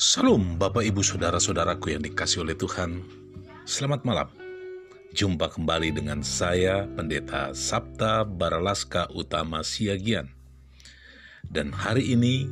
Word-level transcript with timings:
Salam 0.00 0.56
Bapak 0.56 0.80
Ibu 0.80 1.04
Saudara-saudaraku 1.04 1.92
yang 1.92 2.00
dikasih 2.00 2.40
oleh 2.40 2.56
Tuhan. 2.56 3.04
Selamat 3.68 4.00
malam. 4.08 4.32
Jumpa 5.12 5.52
kembali 5.52 5.92
dengan 5.92 6.24
saya 6.24 6.88
Pendeta 6.88 7.52
Sabta 7.52 8.24
Baralaska 8.24 9.12
Utama 9.12 9.60
Siagian. 9.60 10.32
Dan 11.44 11.76
hari 11.76 12.16
ini 12.16 12.48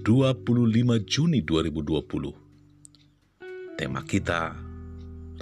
25 0.00 0.48
Juni 1.04 1.44
2020 1.44 3.76
Tema 3.76 4.00
kita, 4.08 4.56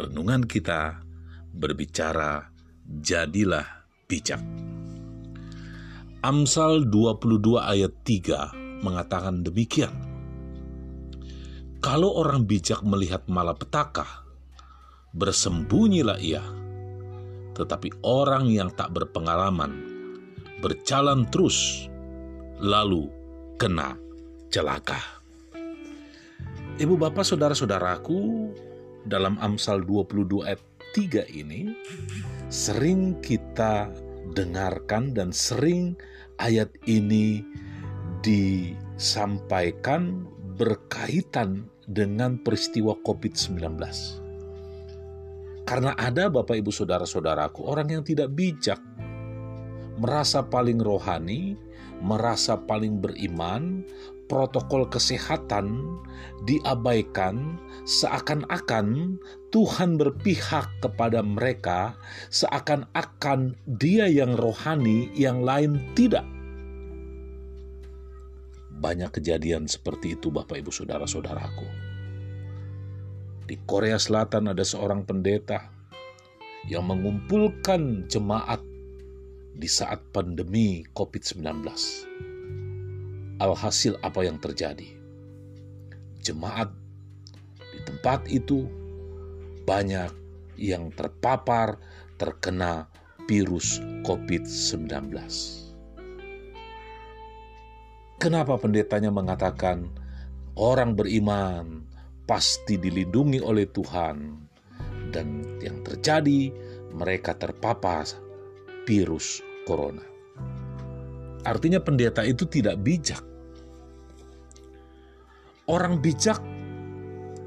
renungan 0.03 0.51
kita 0.51 0.99
berbicara 1.55 2.51
Jadilah 2.83 3.87
bijak. 4.11 4.43
Amsal 6.27 6.91
22 6.91 7.39
ayat 7.63 7.95
3 8.03 8.83
mengatakan 8.83 9.47
demikian 9.47 10.06
kalau 11.87 12.19
orang 12.19 12.51
bijak 12.51 12.83
melihat 12.83 13.23
malapetaka, 13.31 14.27
bersembunyilah 15.15 16.19
ia. 16.19 16.43
Tetapi 17.55 18.03
orang 18.03 18.51
yang 18.51 18.75
tak 18.75 18.91
berpengalaman 18.91 19.87
berjalan 20.59 21.31
terus, 21.31 21.87
lalu 22.59 23.07
kena 23.55 23.95
celaka. 24.51 24.99
Ibu 26.83 26.99
bapak 26.99 27.23
saudara-saudaraku, 27.23 28.51
dalam 29.07 29.39
Amsal 29.39 29.87
22 29.87 30.43
ayat 30.43 30.59
3 30.91 31.39
ini, 31.39 31.71
sering 32.51 33.23
kita 33.23 33.95
dengarkan 34.35 35.15
dan 35.15 35.31
sering 35.31 35.95
ayat 36.43 36.67
ini 36.91 37.47
disampaikan 38.27 40.27
berkaitan 40.59 41.76
dengan 41.87 42.37
peristiwa 42.43 42.99
COVID-19. 43.01 43.63
Karena 45.67 45.99
ada 45.99 46.31
Bapak 46.31 46.63
Ibu 46.63 46.71
Saudara-saudaraku 46.71 47.67
orang 47.67 47.99
yang 47.99 48.03
tidak 48.07 48.31
bijak, 48.35 48.79
merasa 49.99 50.47
paling 50.47 50.79
rohani, 50.79 51.59
merasa 51.99 52.55
paling 52.55 53.03
beriman, 53.03 53.83
protokol 54.31 54.87
kesehatan 54.87 55.83
diabaikan 56.47 57.59
seakan-akan 57.87 59.19
Tuhan 59.55 59.97
berpihak 59.97 60.69
kepada 60.83 61.23
mereka, 61.23 61.95
seakan-akan 62.31 63.57
Dia 63.79 64.11
yang 64.11 64.35
rohani, 64.37 65.09
yang 65.15 65.41
lain 65.41 65.81
tidak. 65.95 66.36
Banyak 68.77 69.21
kejadian 69.21 69.65
seperti 69.65 70.21
itu 70.21 70.29
Bapak 70.29 70.61
Ibu 70.61 70.69
Saudara-saudaraku. 70.69 71.69
Di 73.47 73.57
Korea 73.63 73.97
Selatan 73.97 74.53
ada 74.53 74.67
seorang 74.67 75.07
pendeta 75.07 75.71
yang 76.67 76.91
mengumpulkan 76.91 78.11
jemaat 78.11 78.59
di 79.57 79.69
saat 79.71 80.03
pandemi 80.13 80.85
COVID-19. 80.93 81.63
Alhasil 83.41 83.97
apa 84.03 84.21
yang 84.27 84.37
terjadi? 84.43 84.99
Jemaat 86.21 86.75
di 87.73 87.81
tempat 87.87 88.27
itu 88.29 88.67
banyak 89.65 90.11
yang 90.59 90.91
terpapar 90.93 91.79
terkena 92.19 92.89
virus 93.31 93.79
COVID-19. 94.03 95.66
Kenapa 98.27 98.59
pendetanya 98.59 99.15
mengatakan 99.15 99.87
orang 100.59 100.99
beriman 100.99 101.87
pasti 102.27 102.75
dilindungi 102.75 103.39
oleh 103.39 103.71
Tuhan 103.71 104.35
dan 105.15 105.47
yang 105.63 105.79
terjadi 105.87 106.51
mereka 106.91 107.39
terpapar 107.39 108.03
virus 108.83 109.47
corona. 109.63 110.03
Artinya 111.47 111.79
pendeta 111.79 112.27
itu 112.27 112.51
tidak 112.51 112.83
bijak. 112.83 113.23
Orang 115.71 116.03
bijak 116.03 116.43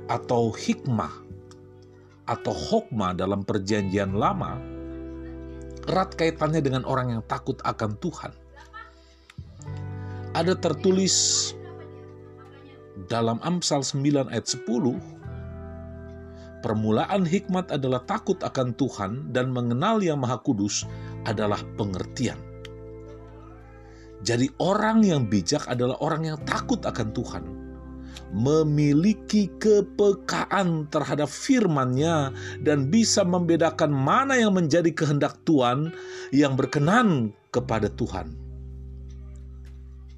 atau 0.07 0.47
hikmah 0.55 1.11
atau 2.23 2.55
hokmah 2.55 3.19
dalam 3.19 3.43
perjanjian 3.43 4.15
lama 4.15 4.55
erat 5.91 6.15
kaitannya 6.15 6.63
dengan 6.63 6.87
orang 6.87 7.19
yang 7.19 7.23
takut 7.27 7.59
akan 7.67 7.99
Tuhan 7.99 8.31
ada 10.39 10.55
tertulis 10.55 11.51
dalam 13.11 13.43
Amsal 13.43 13.83
9 13.83 14.31
ayat 14.31 14.47
10 14.47 14.63
Permulaan 16.59 17.23
hikmat 17.23 17.71
adalah 17.71 18.03
takut 18.03 18.35
akan 18.43 18.75
Tuhan 18.75 19.31
dan 19.31 19.51
mengenal 19.51 20.03
Yang 20.03 20.19
Maha 20.19 20.37
Kudus 20.43 20.83
adalah 21.23 21.63
pengertian. 21.79 22.35
Jadi 24.27 24.51
orang 24.59 24.99
yang 25.07 25.23
bijak 25.31 25.63
adalah 25.71 25.95
orang 26.03 26.27
yang 26.27 26.37
takut 26.43 26.83
akan 26.83 27.15
Tuhan. 27.15 27.43
Memiliki 28.35 29.47
kepekaan 29.63 30.91
terhadap 30.91 31.31
firman-Nya 31.31 32.35
dan 32.59 32.91
bisa 32.91 33.23
membedakan 33.23 33.95
mana 33.95 34.35
yang 34.35 34.51
menjadi 34.51 34.91
kehendak 34.91 35.39
Tuhan 35.47 35.95
yang 36.35 36.59
berkenan 36.59 37.31
kepada 37.55 37.87
Tuhan 37.95 38.48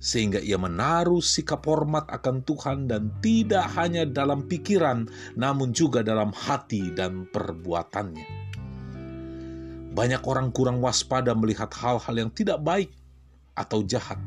sehingga 0.01 0.41
ia 0.41 0.57
menaruh 0.57 1.21
sikap 1.21 1.61
hormat 1.69 2.09
akan 2.09 2.41
Tuhan 2.41 2.89
dan 2.89 3.13
tidak 3.21 3.69
hanya 3.77 4.09
dalam 4.09 4.49
pikiran, 4.49 5.05
namun 5.37 5.69
juga 5.71 6.01
dalam 6.01 6.33
hati 6.33 6.89
dan 6.97 7.29
perbuatannya. 7.29 8.25
Banyak 9.93 10.25
orang 10.25 10.49
kurang 10.49 10.81
waspada 10.81 11.37
melihat 11.37 11.69
hal-hal 11.77 12.15
yang 12.17 12.33
tidak 12.33 12.57
baik 12.65 12.89
atau 13.53 13.85
jahat, 13.85 14.17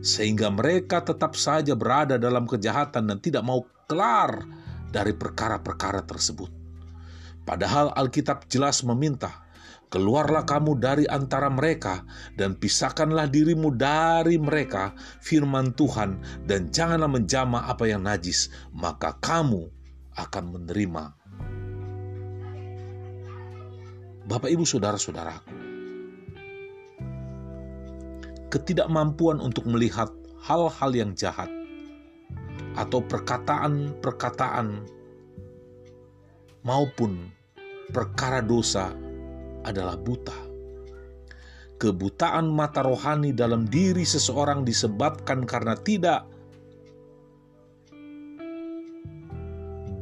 sehingga 0.00 0.48
mereka 0.48 1.04
tetap 1.04 1.36
saja 1.36 1.76
berada 1.76 2.16
dalam 2.16 2.48
kejahatan 2.48 3.12
dan 3.12 3.18
tidak 3.20 3.44
mau 3.44 3.68
kelar 3.84 4.48
dari 4.88 5.12
perkara-perkara 5.12 6.08
tersebut. 6.08 6.48
Padahal 7.44 7.92
Alkitab 7.94 8.48
jelas 8.48 8.80
meminta 8.80 9.45
Keluarlah 9.86 10.42
kamu 10.42 10.82
dari 10.82 11.06
antara 11.06 11.46
mereka 11.46 12.02
dan 12.34 12.58
pisahkanlah 12.58 13.30
dirimu 13.30 13.70
dari 13.70 14.34
mereka, 14.34 14.98
firman 15.22 15.78
Tuhan, 15.78 16.42
dan 16.42 16.74
janganlah 16.74 17.06
menjamah 17.06 17.70
apa 17.70 17.86
yang 17.86 18.02
najis, 18.02 18.50
maka 18.74 19.14
kamu 19.22 19.70
akan 20.18 20.44
menerima. 20.58 21.04
Bapak, 24.26 24.50
ibu, 24.50 24.66
saudara-saudaraku, 24.66 25.54
ketidakmampuan 28.50 29.38
untuk 29.38 29.70
melihat 29.70 30.10
hal-hal 30.42 30.90
yang 30.98 31.14
jahat 31.14 31.46
atau 32.74 32.98
perkataan-perkataan 33.06 34.82
maupun 36.66 37.30
perkara 37.94 38.42
dosa 38.42 39.05
adalah 39.66 39.98
buta. 39.98 40.38
Kebutaan 41.76 42.48
mata 42.48 42.80
rohani 42.80 43.36
dalam 43.36 43.68
diri 43.68 44.06
seseorang 44.06 44.64
disebabkan 44.64 45.44
karena 45.44 45.76
tidak 45.76 46.24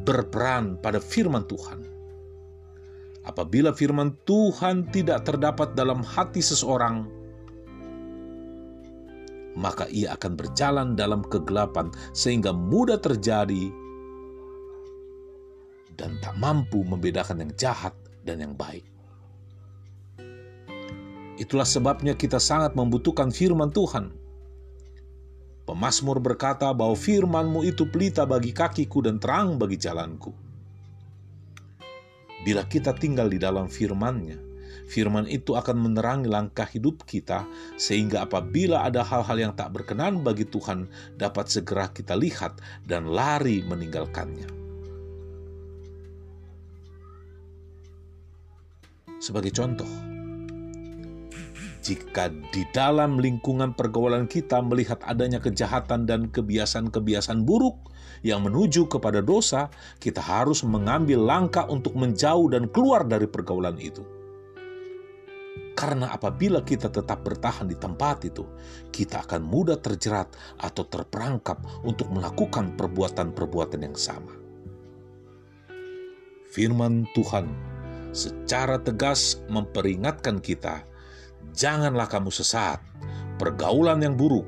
berperan 0.04 0.78
pada 0.78 1.00
firman 1.00 1.48
Tuhan. 1.48 1.80
Apabila 3.24 3.72
firman 3.72 4.12
Tuhan 4.28 4.92
tidak 4.92 5.24
terdapat 5.24 5.72
dalam 5.72 6.04
hati 6.04 6.44
seseorang, 6.44 7.08
maka 9.56 9.88
ia 9.88 10.12
akan 10.12 10.32
berjalan 10.36 10.88
dalam 10.92 11.24
kegelapan 11.26 11.88
sehingga 12.12 12.52
mudah 12.52 13.00
terjadi 13.00 13.72
dan 15.96 16.18
tak 16.20 16.36
mampu 16.36 16.84
membedakan 16.84 17.48
yang 17.48 17.52
jahat 17.56 17.94
dan 18.26 18.44
yang 18.44 18.54
baik. 18.54 18.93
Itulah 21.34 21.66
sebabnya 21.66 22.14
kita 22.14 22.38
sangat 22.38 22.78
membutuhkan 22.78 23.34
firman 23.34 23.74
Tuhan. 23.74 24.14
Pemasmur 25.64 26.20
berkata 26.20 26.70
bahwa 26.70 26.94
firmanmu 26.94 27.64
itu 27.64 27.88
pelita 27.88 28.28
bagi 28.28 28.52
kakiku 28.52 29.00
dan 29.00 29.16
terang 29.16 29.56
bagi 29.56 29.80
jalanku. 29.80 30.30
Bila 32.44 32.68
kita 32.68 32.92
tinggal 32.92 33.32
di 33.32 33.40
dalam 33.40 33.72
firmannya, 33.72 34.36
firman 34.86 35.24
itu 35.24 35.56
akan 35.56 35.88
menerangi 35.88 36.28
langkah 36.28 36.68
hidup 36.68 37.08
kita 37.08 37.48
sehingga 37.80 38.28
apabila 38.28 38.84
ada 38.84 39.00
hal-hal 39.00 39.48
yang 39.48 39.52
tak 39.56 39.72
berkenan 39.72 40.20
bagi 40.20 40.44
Tuhan 40.44 40.84
dapat 41.16 41.48
segera 41.48 41.88
kita 41.88 42.12
lihat 42.12 42.60
dan 42.84 43.08
lari 43.08 43.64
meninggalkannya. 43.64 44.46
Sebagai 49.24 49.56
contoh, 49.56 49.88
Jika 51.84 52.32
di 52.48 52.64
dalam 52.72 53.20
lingkungan 53.20 53.76
pergaulan 53.76 54.24
kita 54.24 54.64
melihat 54.64 55.04
adanya 55.04 55.36
kejahatan 55.36 56.08
dan 56.08 56.32
kebiasaan-kebiasaan 56.32 57.44
buruk 57.44 57.76
yang 58.24 58.40
menuju 58.40 58.88
kepada 58.88 59.20
dosa, 59.20 59.68
kita 60.00 60.24
harus 60.24 60.64
mengambil 60.64 61.20
langkah 61.20 61.68
untuk 61.68 61.92
menjauh 61.92 62.48
dan 62.48 62.72
keluar 62.72 63.04
dari 63.04 63.28
pergaulan 63.28 63.76
itu. 63.76 64.00
Karena 65.76 66.08
apabila 66.08 66.64
kita 66.64 66.88
tetap 66.88 67.20
bertahan 67.20 67.68
di 67.68 67.76
tempat 67.76 68.24
itu, 68.24 68.48
kita 68.88 69.20
akan 69.28 69.44
mudah 69.44 69.76
terjerat 69.76 70.32
atau 70.56 70.88
terperangkap 70.88 71.60
untuk 71.84 72.08
melakukan 72.08 72.72
perbuatan-perbuatan 72.80 73.84
yang 73.84 73.98
sama. 73.98 74.32
Firman 76.48 77.04
Tuhan 77.12 77.52
secara 78.16 78.80
tegas 78.80 79.42
memperingatkan 79.52 80.40
kita 80.40 80.93
Janganlah 81.52 82.08
kamu 82.08 82.32
sesat. 82.32 82.80
Pergaulan 83.36 84.00
yang 84.00 84.16
buruk 84.16 84.46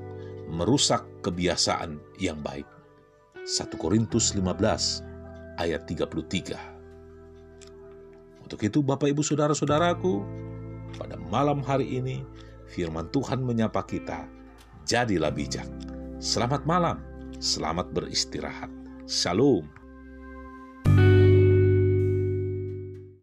merusak 0.48 1.02
kebiasaan 1.26 1.98
yang 2.22 2.40
baik. 2.40 2.64
1 3.46 3.76
Korintus 3.78 4.32
15 4.34 5.02
ayat 5.60 5.87
33. 5.87 6.56
Untuk 8.46 8.62
itu 8.62 8.78
Bapak 8.78 9.10
Ibu 9.10 9.26
Saudara-saudaraku, 9.26 10.22
pada 10.94 11.19
malam 11.19 11.66
hari 11.66 11.98
ini 11.98 12.22
firman 12.70 13.10
Tuhan 13.10 13.42
menyapa 13.42 13.82
kita, 13.82 14.31
jadilah 14.87 15.34
bijak. 15.34 15.66
Selamat 16.22 16.62
malam, 16.62 17.02
selamat 17.42 17.90
beristirahat. 17.90 18.70
Shalom. 19.10 19.66